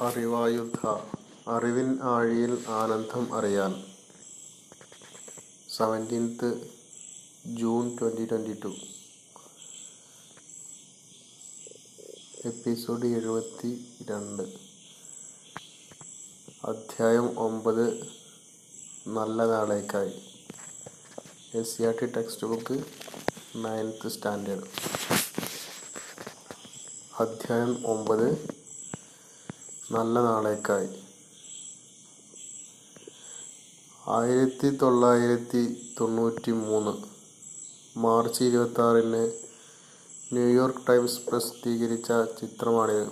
[0.00, 0.80] അറിവായുധ
[1.48, 3.72] അറിവിൻ ആഴിയിൽ ആനന്ദം അറിയാൻ.
[5.76, 6.48] Seventeenth
[7.46, 8.70] June twenty twenty two
[12.48, 13.72] episode എഴുപത്തി
[14.10, 14.42] രണ്ട്
[16.64, 17.84] അധ്യായം ഒമ്പത്.
[19.08, 20.14] നല്ല നാളേക്കായി.
[21.54, 22.06] S C R T
[22.46, 22.78] textbook
[23.56, 24.66] ninth standard
[27.22, 28.59] അധ്യായം ഒമ്പത്.
[29.92, 30.88] നല്ല നാളേക്കായി.
[34.08, 35.62] ആയിരത്തി തൊള്ളായിരത്തി
[36.00, 36.92] തൊണ്ണൂറ്റി മൂന്ന്
[37.98, 39.22] മാർച്ച് ഇരുപത്തി ആറിന്
[40.32, 43.10] ന്യൂയോർക്ക് ടൈംസ് പ്രസിദ്ധീകരിച്ച ചിത്രമാണിത്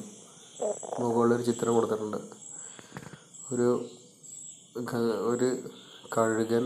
[1.01, 2.21] മുകളിലൊരു ചിത്രം കൊടുത്തിട്ടുണ്ട്.
[3.53, 3.69] ഒരു
[5.31, 5.49] ഒരു
[6.17, 6.65] കഴുകൻ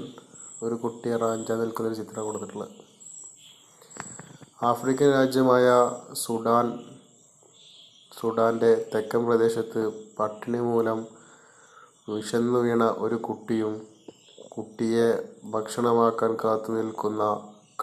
[0.62, 2.74] ഒരു കുട്ടിയെ റാഞ്ചാൻ നിൽക്കുന്നൊരു ചിത്രം കൊടുത്തിട്ടുള്ളത്.
[4.62, 5.68] ആഫ്രിക്കൻ രാജ്യമായ
[6.12, 6.66] സുഡാൻ
[8.16, 9.82] സുഡാന്റെ തെക്കൻ പ്രദേശത്ത്
[10.18, 11.06] പട്ടിണി മൂലം
[12.10, 13.74] വിശന്നു വീണ ഒരു കുട്ടിയും
[14.48, 15.06] കുട്ടിയെ
[15.44, 17.22] ഭക്ഷണമാക്കാൻ കാത്തു നിൽക്കുന്ന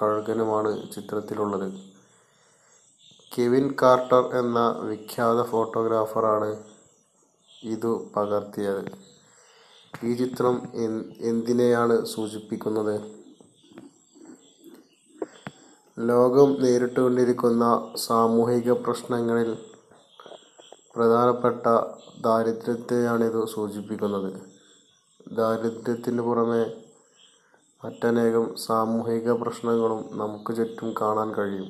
[0.01, 1.67] കഴുകനുമാണ് ചിത്രത്തിലുള്ളത്.
[3.31, 6.63] കെവിൻ കാർട്ടർ എന്ന വിഖ്യാത ഫോട്ടോഗ്രാഫറാണ്
[7.63, 8.83] ഇതു പകർത്തിയത്.
[10.05, 10.55] ഈ ചിത്രം
[11.21, 12.95] എന്തിനെയാണ് സൂചിപ്പിക്കുന്നത്?
[15.97, 19.49] ലോകം നേരിട്ടുകൊണ്ടിരിക്കുന്ന സാമൂഹിക പ്രശ്നങ്ങളിൽ
[20.99, 21.67] പ്രധാനപ്പെട്ട
[22.21, 24.41] ദാരിദ്ര്യത്തെയാണിത് സൂചിപ്പിക്കുന്നത്.
[25.31, 26.83] ദാരിദ്ര്യത്തിന് പുറമെ
[27.85, 31.69] മറ്റനേകം സാമൂഹിക പ്രശ്നങ്ങളും നമുക്ക് ചുറ്റും കാണാൻ കഴിയും.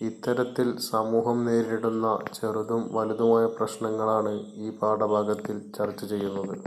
[0.00, 6.58] ഇത്തരത്തിൽ സമൂഹം നേരിടുന്ന ചെറുതും വലുതുമായ പ്രശ്നങ്ങളാണ് ഈ പാഠഭാഗത്തിൽ ചർച്ച ചെയ്യുന്നത്.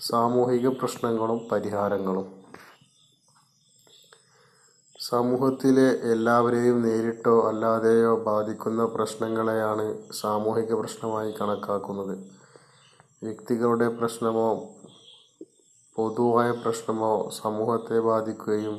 [0.00, 2.39] സാമൂഹിക പ്രശ്നങ്ങളും പരിഹാരങ്ങളും.
[5.10, 12.14] സമൂഹത്തിലെ എല്ലാവരെയും നേരിട്ടോ അല്ലാതെയോ ബാധിക്കുന്ന പ്രശ്നങ്ങളെയാണ് സാമൂഹിക പ്രശ്നമായി കണക്കാക്കുന്നത്.
[13.22, 14.48] വ്യക്തികളുടെ പ്രശ്നമോ
[15.96, 18.76] പൊതുവായ പ്രശ്നമോ സമൂഹത്തെ ബാധിക്കുകയും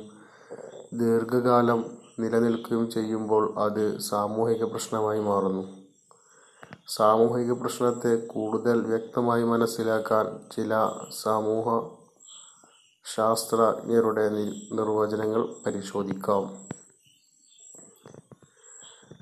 [0.94, 1.82] ദീർഘകാലം
[2.20, 5.64] നിലനിൽക്കുകയും ചെയ്യുമ്പോൾ അത് സാമൂഹിക പ്രശ്നമായി മാറുന്നു.
[6.88, 10.26] സാമൂഹിക പ്രശ്നത്തെ കൂടുതൽ വ്യക്തമായി മനസ്സിലാക്കാൻ
[10.56, 10.72] ചില
[11.24, 11.68] സമൂഹ
[13.06, 14.30] ശാസ്ത്രജ്ഞരുടെ
[14.72, 16.68] നിർവചനങ്ങൾ പരിശോധിക്കാം.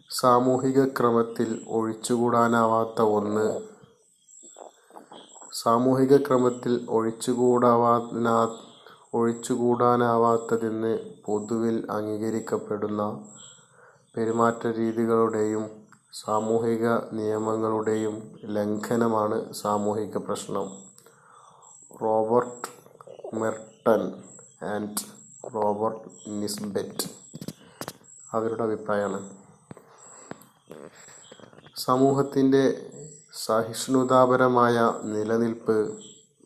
[0.10, 3.62] സാമൂഹിക ക്രമത്തിൽ ഒഴിച്ചുകൂടാനാവാത്ത ഒന്ന്.
[5.54, 8.58] സാമൂഹിക ക്രമത്തിൽ ഒഴിച്ചുകൂടാവാനാ
[9.14, 13.28] ഒഴിച്ചുകൂടാനാവാത്തതെന്ന് പൊതുവിൽ അംഗീകരിക്കപ്പെടുന്ന
[14.18, 20.68] പെരുമാറ്റ രീതികളുടെയും സാമൂഹിക നിയമങ്ങളുടെയും ലംഘനമാണ് സാമൂഹിക പ്രശ്നം.
[22.02, 22.79] Robert
[23.34, 24.24] Merton
[24.62, 24.98] and
[25.56, 27.10] Robert Nisbet.
[28.34, 29.30] അവരുടെ അഭിപ്രായമാണ്.
[31.78, 32.92] സമൂഹത്തിന്റെ
[33.46, 36.00] സഹിഷ്ണുതാപരമായ നിലനിൽപ്പ്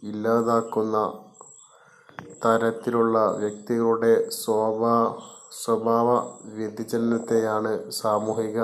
[0.03, 1.23] ഇല്ലാതാക്കുന്ന
[2.45, 5.21] തരത്തിലുള്ള വ്യക്തികളുടെ സ്വഭാ
[5.63, 8.63] സ്വഭാവ വ്യതിചലനത്തെയാണ് സാമൂഹിക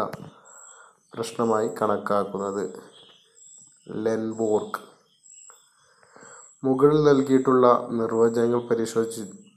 [1.14, 2.84] പ്രശ്നമായി കണക്കാക്കുന്നത്.
[3.90, 4.89] ലെൻബോർഗ്.
[6.64, 7.66] മുകളിൽ നൽകിയിട്ടുള്ള
[8.00, 8.62] നിർവചനങ്ങൾ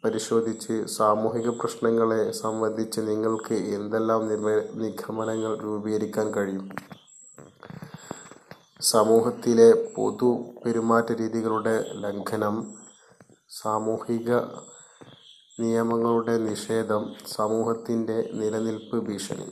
[0.04, 4.20] പരിശോധിച്ച് സാമൂഹിക പ്രശ്നങ്ങളെ സംബന്ധിച്ച് നിങ്ങൾക്ക് എന്തെല്ലാം
[4.82, 6.66] നിഗമനങ്ങൾ രൂപീകരിക്കാൻ കഴിയും?
[8.90, 10.30] സമൂഹത്തിലെ പൊതു
[10.62, 11.74] പെരുമാറ്റ രീതികളുടെ
[12.04, 12.56] ലംഘനം
[13.62, 14.30] സാമൂഹിക
[15.60, 17.02] നിയമങ്ങളുടെ നിഷേധം
[17.36, 19.48] സമൂഹത്തിന്റെ നിലനിൽപ്പ് ഭീഷണി.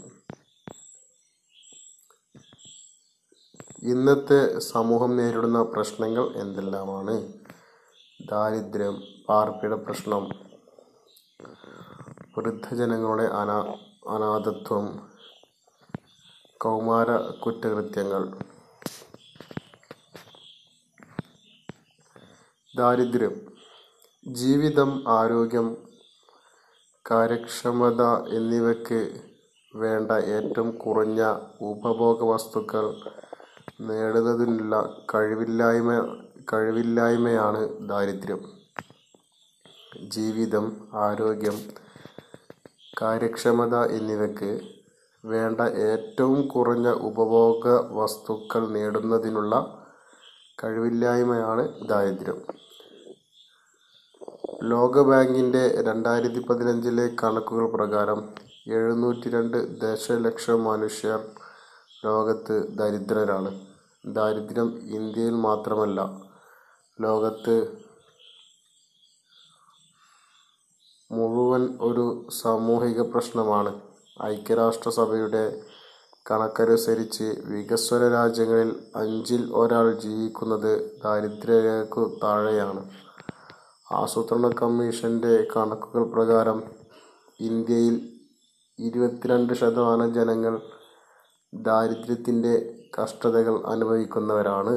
[3.92, 4.40] ഇന്നത്തെ
[4.72, 7.14] സമൂഹം നേരിടുന്ന പ്രശ്നങ്ങൾ എന്തെല്ലാമാണ്?
[8.28, 8.96] ദാരിദ്ര്യം
[9.28, 10.24] പാർപ്പിട പ്രശ്നം
[12.36, 13.58] വൃദ്ധജനങ്ങളുടെ അനാ
[14.08, 14.86] അനാഥത്വം
[16.60, 17.10] കൗമാര
[17.42, 18.22] കുറ്റകൃത്യങ്ങൾ.
[22.74, 23.34] ദാരിദ്ര്യം
[24.26, 25.68] ജീവിതം ആരോഗ്യം
[27.10, 29.00] കാര്യക്ഷമത എന്നിവയ്ക്ക്
[29.76, 31.20] വേണ്ട ഏറ്റവും കുറഞ്ഞ
[31.60, 32.86] ഉപഭോഗ വസ്തുക്കൾ
[33.80, 34.74] നേടുന്നതിനുള്ള
[35.14, 35.92] കഴിവില്ലായ്മ
[36.52, 38.40] കഴിവില്ലായ്മയാണ് ദാരിദ്ര്യം.
[40.08, 41.72] ജീവിതം ആരോഗ്യം
[43.02, 44.60] കാര്യക്ഷമത എന്നിവയ്ക്ക്
[45.24, 49.84] വേണ്ട ഏറ്റവും കുറഞ്ഞ ഉപഭോഗ വസ്തുക്കൾ നേടുന്നതിനുള്ള
[50.64, 52.40] കഴിവില്ലായ്മയാണ് ദാരിദ്ര്യം.
[54.64, 58.28] ലോകബാങ്കിന്റെ രണ്ടായിരത്തി പതിനഞ്ചിലെ കണക്കുകൾ പ്രകാരം
[58.68, 61.20] എഴുന്നൂറ്റി രണ്ട് ദശലക്ഷം മനുഷ്യർ
[62.04, 63.66] ലോകത്ത് ദരിദ്രരാണ്.
[64.06, 66.29] ദാരിദ്ര്യം ഇന്ത്യയിൽ മാത്രമല്ല
[67.00, 67.54] ലോകത്ത്
[71.12, 73.80] മുഴുവൻ ഒരു സാമൂഹിക പ്രശ്നമാണ്
[74.22, 75.62] ഐക്യരാഷ്ട്രസഭയുടെ
[76.30, 82.90] കണക്കനുസരിച്ച് വികസ്വര രാജ്യങ്ങളിൽ അഞ്ചിൽ ഒരാൾ ജീവിക്കുന്നത് ദാരിദ്ര്യരേഖയ്ക്കു താഴെയാണ്.
[83.92, 86.62] ആസൂത്രണ കമ്മീഷന്റെ കണക്കുകൾ പ്രകാരം
[87.40, 87.96] ഇന്ത്യയിൽ
[88.78, 90.60] ഇരുപത്തിരണ്ട് ശതമാനം ജനങ്ങൾ
[91.54, 92.54] ദാരിദ്ര്യത്തിന്റെ
[93.02, 94.74] കഷ്ടതകൾ അനുഭവിക്കുന്നവരാണ്.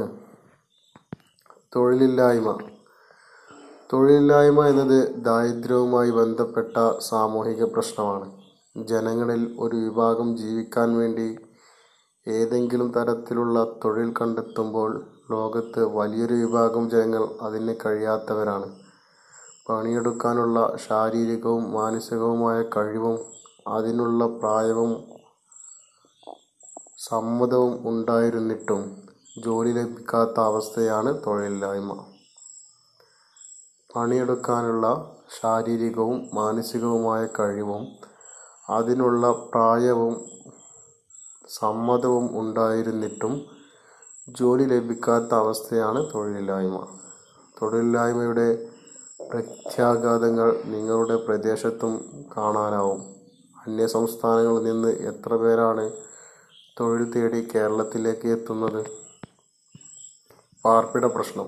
[1.75, 2.49] തൊഴിലില്ലായ്മ
[3.93, 8.27] തൊഴിലില്ലായ്മ എന്നത് ദാരിദ്ര്യവുമായി ബന്ധപ്പെട്ട സാമൂഹിക പ്രശ്നമാണ്.
[8.77, 11.27] ജനങ്ങളിൽ ഒരു വിഭാഗം ജീവിക്കാൻ വേണ്ടി
[12.27, 14.91] ഏതെങ്കിലും തരത്തിലുള്ള തൊഴിൽ കണ്ടെത്തുമ്പോൾ
[15.31, 18.69] ലോകത്ത് വലിയൊരു വിഭാഗം ജനങ്ങൾ അതിന് കഴിയാത്തവരാണ്.
[19.69, 23.17] പണിയെടുക്കാനുള്ള ശാരീരികവും മാനസികവുമായ കഴിവും
[23.67, 24.93] അതിനുള്ള പ്രായവും
[27.09, 32.05] സമ്മതവും ഉണ്ടായിരുന്നിട്ടും ജോലി ലഭിക്കാത്ത അവസ്ഥയാണ് തൊഴിലില്ലായ്മ.
[33.95, 37.87] പണിയെടുക്കാനുള്ള ശാരീരികവും മാനസികവുമായ കഴിവും
[38.69, 40.13] അതിനുള്ള പ്രായവും
[41.49, 43.45] സമ്മതവും ഉണ്ടായിരുന്നിട്ടും
[44.29, 46.87] ജോലി ലഭിക്കാത്ത അവസ്ഥയാണ് തൊഴിലില്ലായ്മ.
[47.61, 48.47] തൊഴിലില്ലായ്മയുടെ
[49.31, 51.93] പ്രത്യാഘാതങ്ങൾ നിങ്ങളുടെ പ്രദേശത്തും
[52.37, 53.01] കാണാനാവും.
[53.67, 55.91] അന്യസംസ്ഥാനങ്ങളിൽ നിന്ന് എത്ര പേരാണ്
[56.79, 59.02] തൊഴിൽ തേടി കേരളത്തിലേക്ക് എത്തുന്നത്.
[60.65, 61.47] പാർപ്പിട പ്രശ്നം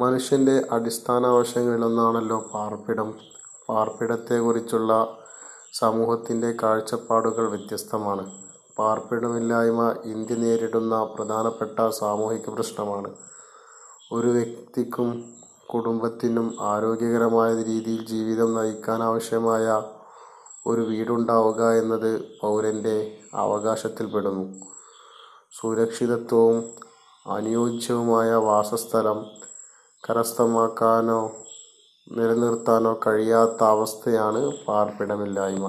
[0.00, 3.14] മനുഷ്യന്റെ അടിസ്ഥാന ആവശ്യങ്ങളിലൊന്നാണല്ലോ പാർപ്പിടം.
[3.68, 5.18] പാർപ്പിടത്തെക്കുറിച്ചുള്ള
[5.72, 8.24] സമൂഹത്തിന്റെ കാഴ്ചപ്പാടുകൾ വ്യത്യസ്തമാണ്.
[8.78, 13.10] പാർപ്പിടമില്ലായ്മ ഇന്ത്യ നേരിടുന്ന പ്രധാനപ്പെട്ട സാമൂഹിക പ്രശ്നമാണ്.
[14.12, 15.08] ഒരു വ്യക്തിക്കും
[15.74, 19.82] കുടുംബത്തിനും ആരോഗ്യകരമായ രീതിയിൽ ജീവിതം നയിക്കാനാവശ്യമായ
[20.66, 22.96] ഒരു വീടുണ്ടാവുക എന്നത് പൗരന്റെ
[23.34, 24.44] അവകാശത്തിൽപ്പെടുന്നു.
[25.60, 26.89] സുരക്ഷിതത്വവും
[27.26, 29.26] അനുയോജ്യവുമായ വാസസ്ഥലം
[30.04, 31.32] കരസ്ഥമാക്കാനോ
[32.12, 35.66] നിലനിർത്താനോ കഴിയാത്ത അവസ്ഥയാണ് പാർപ്പിടമില്ലായ്മ.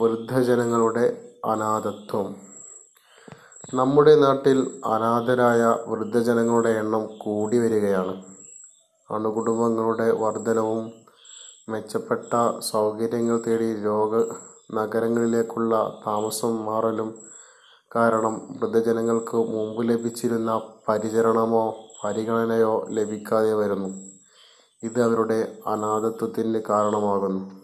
[0.00, 2.36] വൃദ്ധജനങ്ങളുടെ അനാഥത്വം
[3.74, 8.24] നമ്മുടെ നാട്ടിൽ അനാഥരായ വൃദ്ധജനങ്ങളുടെ എണ്ണം കൂടി വരികയാണ്.
[9.10, 10.92] അണുകുടുംബങ്ങളുടെ വർധനവും
[11.68, 13.70] മെച്ചപ്പെട്ട സൗകര്യങ്ങൾ തേടി
[14.74, 17.34] നഗരങ്ങളിലേക്കുള്ള താമസം മാറലും
[17.94, 21.74] കാരണം വൃദ്ധജനങ്ങൾക്ക് മുമ്പ് ലഭിച്ചിരുന്ന പരിചരണമോ
[22.04, 23.88] പരിഗണനയോ ലഭിക്കാതെ വരുന്നു.
[24.82, 27.62] ഇത് അവരുടെ അനാഥത്വത്തിന് കാരണമാകുന്നു.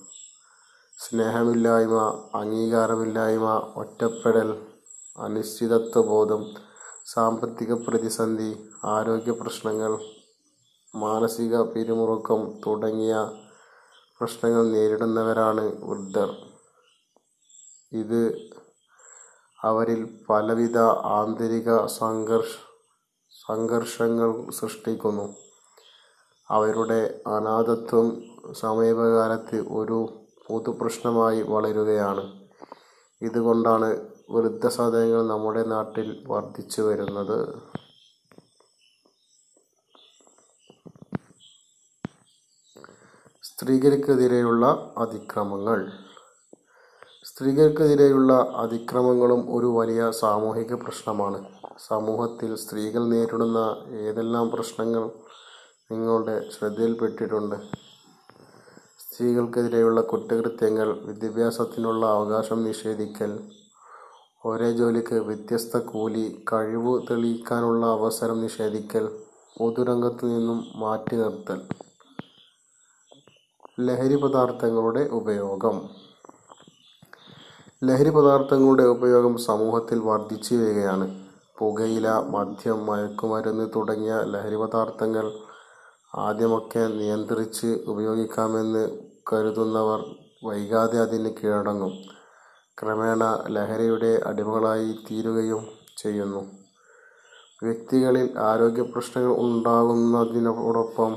[0.98, 4.66] സ്നേഹമില്ലായ്മ, അംഗീകാരമില്ലായ്മ, ഒറ്റപ്പെടൽ,
[5.18, 6.42] അനിശ്ചിതത്വബോധം,
[7.06, 9.98] സാമ്പത്തിക പ്രതിസന്ധി, ആരോഗ്യപ്രശ്നങ്ങൾ,
[10.96, 13.14] മാനസിക പിരിമുറുക്കം തുടങ്ങിയ
[14.20, 16.30] പ്രശ്നങ്ങൾ നേരിടുന്നവരാണ് വൃദ്ധർ.
[17.92, 18.20] ഇത്
[19.64, 20.78] അവരിൽ പലവിധ
[21.18, 21.70] ആന്തരിക
[23.48, 25.26] സംഘർഷങ്ങൾ സൃഷ്ടിക്കുന്നു.
[26.48, 27.00] അവരുടെ
[27.36, 28.06] അനാഥത്വം
[28.60, 29.98] സമീപകാലത്ത് ഒരു
[30.46, 32.24] പൊതുപ്രശ്നമായി വളരുകയാണ്.
[33.22, 33.88] ഇതുകൊണ്ടാണ്
[34.30, 37.38] വൃദ്ധസദനങ്ങൾ നമ്മുടെ നാട്ടിൽ വർദ്ധിച്ചു വരുന്നത്
[43.48, 44.66] സ്ത്രീകൾക്കെതിരെയുള്ള
[44.98, 45.78] അതിക്രമങ്ങൾ
[47.40, 51.44] സ്ത്രീകൾക്കെതിരെയുള്ള അതിക്രമങ്ങളും ഒരു വലിയ സാമൂഹിക പ്രശ്നമാണ്.
[51.88, 55.10] സമൂഹത്തിൽ സ്ത്രീകൾ നേരിടുന്ന ഏതെല്ലാം പ്രശ്നങ്ങൾ
[55.92, 57.56] നിങ്ങളുടെ ശ്രദ്ധയിൽപ്പെട്ടിട്ടുണ്ട്.
[58.98, 60.92] സ്ത്രീകൾക്കെതിരെയുള്ള കുറ്റകൃത്യങ്ങൾ.
[60.92, 63.40] വിദ്യാഭ്യാസത്തിനുള്ള അവകാശം നിഷേധിക്കൽ.
[64.44, 66.44] ഒരേ ജോലിക്ക് വ്യത്യസ്ത കൂലി.
[66.52, 69.18] കഴിവു തെളിയിക്കാനുള്ള അവസരം നിഷേധിക്കൽ.
[69.58, 71.62] പൊതുരംഗത്തു നിന്നും മാറ്റിനിർത്തൽ.
[73.80, 76.09] ലഹരിപദാർത്ഥങ്ങളുടെ ഉപയോഗം
[77.82, 81.06] ലഹരിപദാർഥങ്ങളുടെ ഉപയോഗം സമൂഹത്തിൽ വർദ്ധിച്ചു വരികയാണ്.
[81.58, 85.26] പുകയില, മദ്യം, മയക്കുമരുന്ന് തുടങ്ങിയ ലഹരിപദാർഥങ്ങൾ
[86.16, 88.84] ആദ്യമൊക്കെ നിയന്ത്രിച്ച് ഉപയോഗിക്കാമെന്ന്
[89.32, 90.00] കരുതുന്നവർ
[90.44, 91.92] വൈകാതെ അതിന് കീഴടങ്ങും.
[92.78, 95.64] ക്രമേണ ലഹരിയുടെ അടിമകളായി തീരുകയും
[95.96, 96.42] ചെയ്യുന്നു.
[97.62, 101.12] വ്യക്തികളിൽ ആരോഗ്യപ്രശ്നങ്ങൾ ഉണ്ടാകുന്നതിനോടൊപ്പം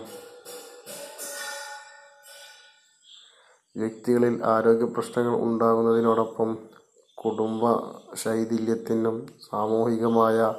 [7.18, 9.16] കുടുംബശൈഥില്യത്തിനും
[9.52, 10.54] സാമൂഹികമായ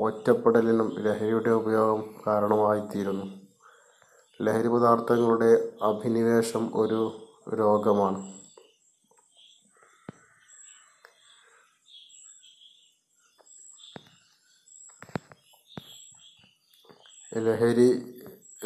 [0.00, 3.26] ഒറ്റപ്പെടലിനും ലഹരിയുടെ ഉപയോഗം കാരണമായിത്തീരുന്നു.
[4.42, 5.50] ലഹരിപദാർത്ഥങ്ങളുടെ
[5.82, 7.00] അഭിനിവേശം ഒരു
[7.58, 8.20] രോഗമാണ്.
[17.38, 17.88] ലഹരി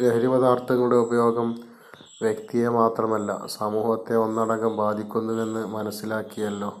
[0.01, 1.72] ലഹരിപദാർത്ഥങ്ങളുടെ ഉപയോഗം
[2.21, 6.77] വ്യക്തിയെ മാത്രമല്ല സമൂഹത്തെ ഒന്നടങ്കം ബാധിക്കുന്നുവെന്ന് മനസ്സിലാക്കിയല്ലോ.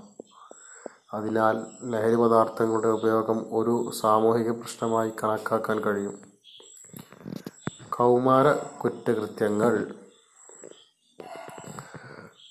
[1.13, 6.15] അതിനാൽ ലഹരിപദാർഥങ്ങളുടെ ഉപയോഗം ഒരു സാമൂഹിക പ്രശ്നമായി കണക്കാക്കാൻ കഴിയും.
[7.89, 9.93] കൗമാര കുറ്റകൃത്യങ്ങൾ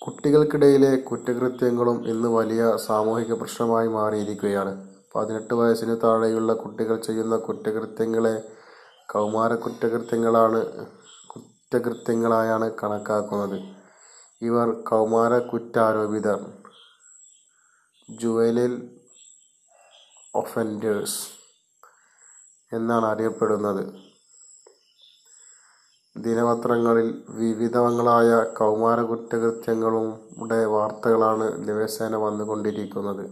[0.07, 4.89] കുട്ടികൾക്കിടയിലെ കുറ്റകൃത്യങ്ങളും ഇന്ന് വലിയ സാമൂഹിക പ്രശ്നമായി മാറിയിരിക്കുകയാണ്.
[5.15, 8.43] പതിനെട്ട് വയസ്സിനു താഴെയുള്ള കുട്ടികൾ ചെയ്യുന്ന കുറ്റകൃത്യങ്ങളെ
[11.73, 13.59] കൗമാരക്കുറ്റകൃത്യങ്ങളായാണ് കണക്കാക്കുന്നത്.
[14.43, 16.41] ഇവർ കൗമാരക്കുറ്റാരോപിതർ
[18.09, 18.91] ജുവനൈൽ
[20.35, 21.29] ഒഫൻഡേഴ്സ്
[22.73, 23.93] എന്നാണ് അറിയപ്പെടുന്നത്.
[26.17, 33.25] ദിനപത്രങ്ങളിൽ വിവിധങ്ങളായ കൗമാരക്കുറ്റകൃത്യങ്ങളുടെ വാർത്തകളാണ് ദിവസേന വന്നുകൊണ്ടിരിക്കുന്നത്.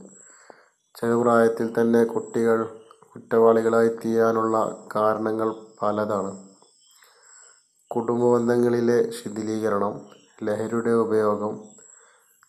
[0.94, 2.64] ചെറുപ്രായത്തിൽ തന്നെ കുട്ടികൾ
[3.12, 6.49] കുറ്റവാളികളായിത്തീരാനുള്ള കാരണങ്ങൾ പലതാണ്.
[7.90, 10.00] കുടുംബബന്ധങ്ങളിലെ ശിഥിലീകരണം,
[10.44, 11.60] ലഹരിയുടെ ഉപയോഗം,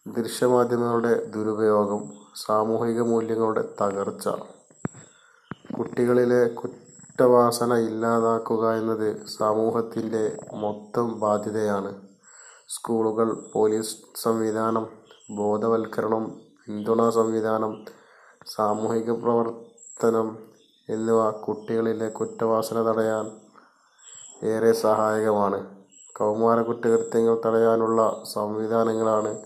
[0.07, 2.01] ദൃശ്യമാധ്യമങ്ങളുടെ ദുരുപയോഗം,
[2.35, 4.27] സാമൂഹിക മൂല്യങ്ങളുടെ തകർച്ച.
[5.77, 11.91] കുട്ടികളിലെ കുറ്റവാസന ഇല്ലാതാക്കുക എന്നത് സമൂഹത്തിന്റെ മൊത്തം ബാധ്യതയാണ്.
[12.69, 14.87] സ്കൂളുകൾ, പോലീസ് സംവിധാനം,
[15.31, 17.85] ബോധവൽക്കരണം, പിന്തുണാ സംവിധാനം,
[18.47, 20.37] സാമൂഹിക പ്രവർത്തനം
[20.89, 23.25] എന്നിവ കുട്ടികളിലെ കുറ്റവാസന തടയാൻ
[24.43, 25.65] ഏറെ സഹായകമാണ്.
[26.17, 29.39] കൗമാര കുറ്റകൃത്യങ്ങൾ തടയാനുള്ള സംവിധാനങ്ങളാണ്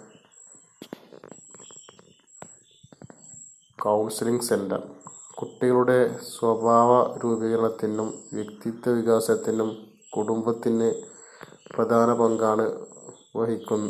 [3.82, 4.82] കൗൺസിലിംഗ് സെന്റർ.
[5.38, 9.70] കുട്ടികളുടെ സ്വഭാവ രൂപീകരണത്തിനും വ്യക്തിത്വ വികാസത്തിനും
[10.18, 10.94] കുടുംബത്തിന്
[11.76, 12.66] പ്രധാന പങ്കാണ്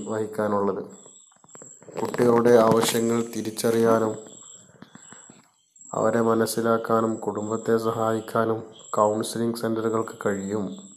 [0.09, 0.83] വഹിക്കാനുള്ളത്.
[2.01, 4.15] കുട്ടികളുടെ ആവശ്യങ്ങൾ തിരിച്ചറിയാനും
[5.95, 10.94] അവരെ മനസ്സിലാക്കാനും കുടുംബത്തെ സഹായിക്കാനും കൗൺസിലിംഗ് സെന്ററുകൾക്ക് കഴിയും.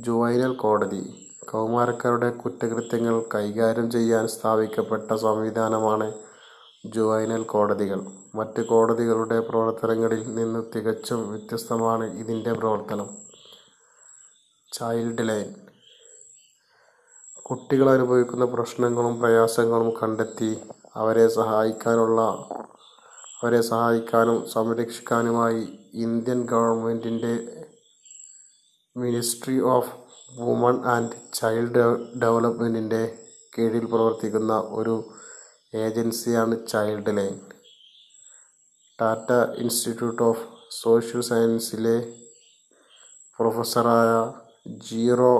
[0.00, 6.12] ജുവൈനൽ കോടതി കൗമാരക്കാരുടെ കുറ്റകൃത്യങ്ങൾ കൈകാര്യം ചെയ്യാൻ സ്ഥാപിക്കപ്പെട്ട സംവിധാനമാണ്
[6.86, 8.00] ജുവൈനൽ കോടതികൾ.
[8.34, 13.08] മറ്റ് കോടതികളുടെ പ്രവർത്തനങ്ങളിൽ നിന്ന് തികച്ചും വ്യത്യസ്തമാണ് ഇതിന്റെ പ്രവർത്തനം.
[14.72, 15.54] ചൈൽഡ് ലൈൻ
[17.42, 20.60] കുട്ടികൾ അനുഭവിക്കുന്ന പ്രശ്നങ്ങളും പ്രയാസങ്ങളും കണ്ടെത്തി
[20.96, 21.28] അവരെ
[23.62, 27.59] സഹായിക്കാനും സംരക്ഷിക്കാനുമായി ഇന്ത്യൻ ഗവൺമെന്റിന്റെ
[29.00, 29.92] ministry of
[30.38, 31.84] woman and child
[32.22, 33.02] ഡെവലപ്മെന്റിന്റെ
[33.54, 34.94] കീഴിൽ പ്രവർത്തിക്കുന്ന ഒരു
[35.84, 37.36] ഏജൻസിയാണ് child line.
[38.98, 39.30] Tata
[39.62, 40.44] institute of
[40.82, 41.96] social സയൻസിലെ
[43.38, 44.10] പ്രൊഫസറായ
[44.88, 45.34] ജീറോ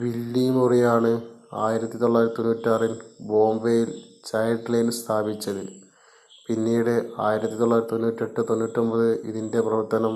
[0.00, 1.12] വില്ലിമുറിയാണ്
[1.66, 2.94] ആയിരത്തി തൊള്ളായിരത്തി തൊണ്ണൂറ്റാറിൽ
[3.30, 3.90] ബോംബെയിൽ
[4.30, 5.64] ചൈൽഡ് ലൈൻ സ്ഥാപിച്ചത്.
[6.46, 6.94] പിന്നീട്
[7.26, 10.14] ആയിരത്തി തൊള്ളായിരത്തി തൊണ്ണൂറ്റെട്ട് തൊണ്ണൂറ്റൊമ്പത് ഇതിന്റെ പ്രവർത്തനം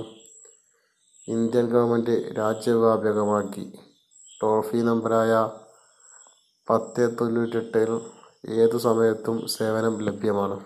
[1.34, 3.64] ഇന്ത്യൻ ഗവൺമെന്റ് രാജ്യവ്യാപകമാക്കി.
[4.42, 5.32] ടോൾ ഫ്രീ നമ്പരായ
[6.70, 7.90] പത്തേ തൊണ്ണൂറ്റെട്ടിൽ
[8.62, 10.56] ഏതു സമയത്തും സേവനം ലഭ്യമാണ്.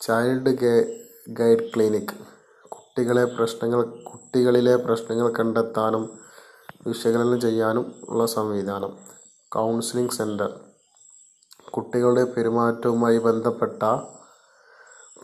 [0.00, 0.52] ചൈൽഡ്
[1.28, 2.14] ഗൈഡ് ക്ലിനിക്
[4.06, 6.04] കുട്ടികളിലെ പ്രശ്നങ്ങൾ കണ്ടെത്താനും
[6.86, 8.92] വിശകലനം ചെയ്യാനും ഉള്ള സംവിധാനം.
[9.48, 10.50] കൗൺസിലിംഗ് സെന്റർ
[11.70, 13.82] കുട്ടികളുടെ പെരുമാറ്റവുമായി ബന്ധപ്പെട്ട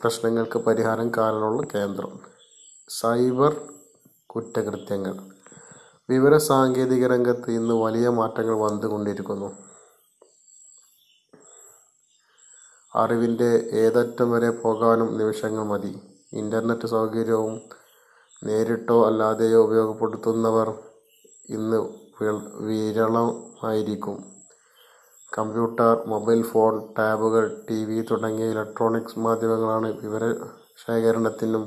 [0.01, 2.36] പ്രശ്നങ്ങൾക്ക് പരിഹാരം കാണാനുള്ള കേന്ദ്രം.
[2.88, 3.52] സൈബർ
[4.26, 5.14] കുറ്റകൃത്യങ്ങൾ
[6.09, 9.49] വിവരസാങ്കേതിക രംഗത്ത് ഇന്ന് വലിയ മാറ്റങ്ങൾ വന്നുകൊണ്ടിരിക്കുന്നു.
[12.93, 13.49] അറിവിന്റെ
[13.85, 15.93] ഏതറ്റം വരെ പോകാനും നിമിഷങ്ങൾ മതി.
[16.33, 17.57] ഇന്റർനെറ്റ് സൗകര്യവും
[18.43, 20.71] നേരിട്ടോ അല്ലാതെയോ ഉപയോഗപ്പെടുത്തുന്നവർ
[21.57, 21.81] ഇന്ന്
[22.69, 24.16] വിരളമായിരിക്കും.
[25.38, 31.66] കമ്പ്യൂട്ടർ, മൊബൈൽ ഫോൺ, ടാബുകൾ, ടിവി തുടങ്ങിയ ഇലക്ട്രോണിക്സ് മാധ്യമങ്ങളാണ് വിവരശേഖരണത്തിനും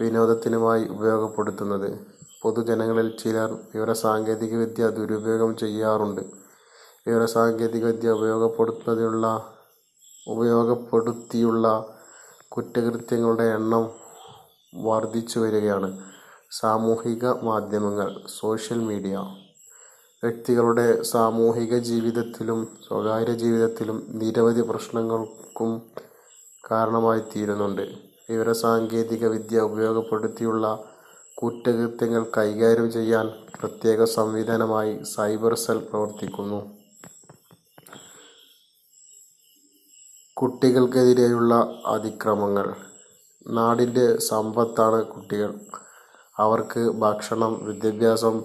[0.00, 1.88] വിനോദത്തിനുമായി ഉപയോഗപ്പെടുത്തുന്നത്.
[2.42, 6.22] പൊതുജനങ്ങളിൽ ചിലർ വിവരസാങ്കേതികവിദ്യ ദുരുപയോഗം ചെയ്യാറുണ്ട്.
[7.06, 8.10] വിവരസാങ്കേതികവിദ്യ
[10.26, 11.66] ഉപയോഗപ്പെടുത്തിയുള്ള
[12.48, 13.84] കുറ്റകൃത്യങ്ങളുടെ എണ്ണം
[14.86, 15.88] വർദ്ധിച്ചു വരികയാണ്
[16.50, 18.08] സാമൂഹിക മാധ്യമങ്ങൾ,
[18.40, 19.16] സോഷ്യൽ മീഡിയ
[20.22, 25.72] വ്യക്തികളുടെ സാമൂഹിക ജീവിതത്തിലും സ്വകാര്യ ജീവിതത്തിലും നിരവധി പ്രശ്നങ്ങൾക്കും
[26.70, 28.13] കാരണമായിത്തീരുന്നുണ്ട്.
[28.30, 30.84] വിവരസാങ്കേതിക വിദ്യ ഉപയോഗപ്പെടുത്തിയുള്ള
[31.34, 33.26] കുറ്റകൃത്യങ്ങൾ കൈകാര്യം ചെയ്യാൻ
[33.60, 36.76] പ്രത്യേക സംവിധാനമായി സൈബർ സെൽ പ്രവർത്തിക്കുന്നു.
[40.36, 42.74] കുട്ടികൾക്കെതിരെയുള്ള അതിക്രമങ്ങൾ
[43.46, 45.54] നാടിന്റെ സമ്പത്താണ് കുട്ടികൾ.
[46.38, 48.44] അവർക്ക് ഭക്ഷണം, വിദ്യാഭ്യാസം,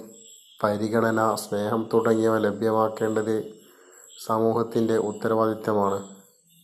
[0.64, 3.54] പരിഗണന, സ്നേഹം തുടങ്ങിയവ ലഭ്യമാക്കേണ്ടത്
[4.26, 6.08] സമൂഹത്തിന്റെ ഉത്തരവാദിത്തമാണ്.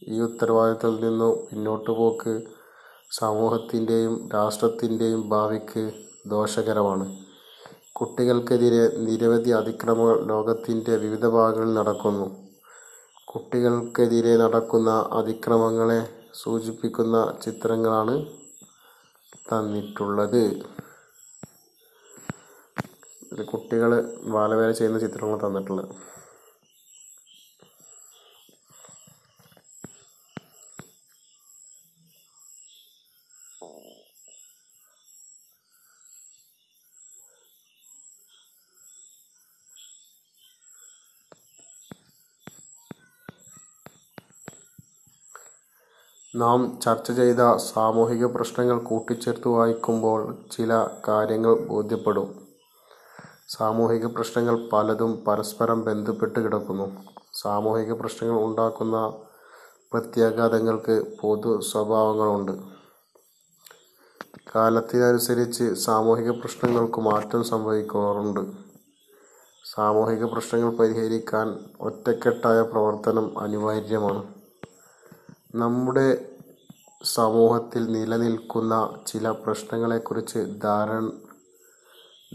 [0.07, 2.41] ഈ ഉത്തരവാദിത്തത്തിൽ നിന്നു പിന്നോട്ടുപോക്ക്
[3.11, 5.83] സമൂഹത്തിന്റെയും രാഷ്ട്രത്തിന്റെയും ഭാവിക്ക്
[6.27, 7.05] ദോഷകരമാണ്.
[7.93, 12.25] കുട്ടികൾക്കെതിരെ നിരവധി അതിക്രമങ്ങൾ ലോകത്തിന്റെ വിവിധ ഭാഗങ്ങളിൽ നടക്കുന്നു.
[13.27, 16.01] കുട്ടികൾക്കെതിരെ നടക്കുന്ന അതിക്രമങ്ങളെ
[16.33, 18.15] സൂചിപ്പിക്കുന്ന ചിത്രങ്ങളാണ്
[19.49, 20.43] തന്നിട്ടുള്ളത്.
[23.43, 23.91] കുട്ടികൾ
[24.33, 25.93] ബാലവേല ചെയ്യുന്ന ചിത്രങ്ങൾ തന്നിട്ടുള്ളത്
[46.35, 52.47] നാം ചർച്ച ചെയ്ത സാമൂഹിക പ്രശ്നങ്ങൾ കൂട്ടിച്ചേർത്ത് വായിക്കുമ്പോൾ ചില കാര്യങ്ങൾ ബോധ്യപ്പെടും.
[53.49, 56.91] സാമൂഹിക പ്രശ്നങ്ങൾ പലതും പരസ്പരം ബന്ധപ്പെട്ട് കിടക്കുന്നു.
[57.33, 59.13] സാമൂഹിക പ്രശ്നങ്ങൾ ഉണ്ടാക്കുന്ന
[59.93, 62.51] പ്രത്യാഘാതങ്ങൾക്ക് പൊതു സ്വഭാവങ്ങളുണ്ട്.
[64.55, 68.51] കാലത്തിനനുസരിച്ച് സാമൂഹിക പ്രശ്നങ്ങൾക്ക് മാറ്റം സംഭവിക്കാറുണ്ട്.
[69.75, 74.34] സാമൂഹിക പ്രശ്നങ്ങൾ പരിഹരിക്കാൻ ഒറ്റക്കെട്ടായ പ്രവർത്തനം അനിവാര്യമാണ്.
[75.55, 76.25] നമ്മുടെ
[77.03, 81.11] സമൂഹത്തിൽ നിലനിൽക്കുന്ന ചില പ്രശ്നങ്ങളെക്കുറിച്ച് ധാരണ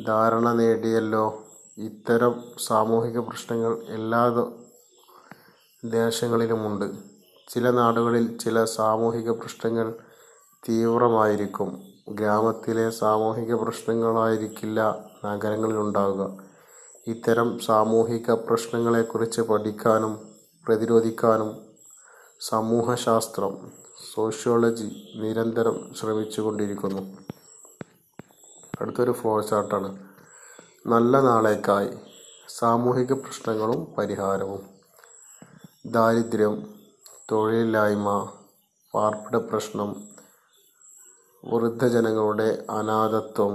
[0.07, 1.43] ധാരണ നേടിയല്ലോ.
[1.79, 2.35] ഇത്തരം
[2.67, 4.49] സാമൂഹിക പ്രശ്നങ്ങൾ എല്ലാ
[5.85, 6.85] ദേശങ്ങളിലുമുണ്ട്.
[7.49, 9.95] ചില നാടുകളിൽ ചില സാമൂഹിക പ്രശ്നങ്ങൾ
[10.69, 11.83] തീവ്രമായിരിക്കും.
[12.09, 14.81] ഗ്രാമത്തിലെ സാമൂഹിക പ്രശ്നങ്ങളായിരിക്കില്ല
[15.25, 16.23] നഗരങ്ങളിൽ നഗരങ്ങളിലുണ്ടാവുക
[17.09, 20.13] ഇത്തരം സാമൂഹിക പ്രശ്നങ്ങളെക്കുറിച്ച് പഠിക്കാനും
[20.67, 21.70] പ്രതിരോധിക്കാനും
[22.41, 23.55] സമൂഹശാസ്ത്രം
[24.11, 27.03] സോഷ്യോളജി നിരന്തരം ശ്രമിച്ചുകൊണ്ടിരിക്കുന്നു.
[28.81, 29.91] അടുത്തൊരു ഫ്ലോ ചാർട്ടാണ്
[30.87, 31.91] നല്ല നാളേക്കായി
[32.59, 34.63] സാമൂഹിക പ്രശ്നങ്ങളും പരിഹാരവും.
[35.87, 36.55] ദാരിദ്ര്യം
[37.31, 38.09] തൊഴിലില്ലായ്മ
[38.95, 39.91] പാർപ്പിട പ്രശ്നം
[41.45, 43.53] വൃദ്ധജനങ്ങളുടെ അനാഥത്വം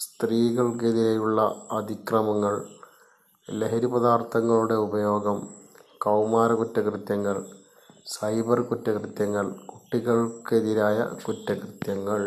[0.00, 1.40] സ്ത്രീകൾക്കെതിരെയുള്ള
[1.72, 2.54] അതിക്രമങ്ങൾ
[3.48, 5.38] ലഹരി പദാർത്ഥങ്ങളുടെ ഉപയോഗം
[5.98, 7.36] കൗമാര കുറ്റകൃത്യങ്ങൾ
[8.06, 12.22] സൈബർ കുറ്റകൃത്യങ്ങൾ കുട്ടികൾക്കെതിരായ കുറ്റകൃത്യങ്ങൾ.